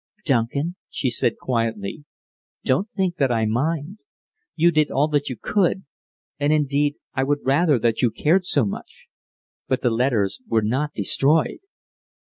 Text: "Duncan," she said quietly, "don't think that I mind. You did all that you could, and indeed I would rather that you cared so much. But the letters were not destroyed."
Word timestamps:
"Duncan," 0.25 0.77
she 0.89 1.11
said 1.11 1.37
quietly, 1.37 2.05
"don't 2.63 2.89
think 2.89 3.17
that 3.17 3.31
I 3.31 3.45
mind. 3.45 3.99
You 4.55 4.71
did 4.71 4.89
all 4.89 5.07
that 5.09 5.29
you 5.29 5.37
could, 5.39 5.83
and 6.39 6.51
indeed 6.51 6.95
I 7.13 7.21
would 7.23 7.45
rather 7.45 7.77
that 7.77 8.01
you 8.01 8.09
cared 8.09 8.43
so 8.47 8.65
much. 8.65 9.09
But 9.67 9.81
the 9.83 9.91
letters 9.91 10.39
were 10.49 10.63
not 10.63 10.95
destroyed." 10.95 11.59